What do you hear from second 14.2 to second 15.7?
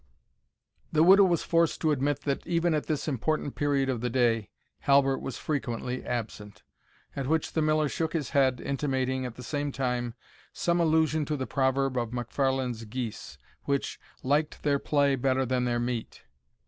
"liked their play better than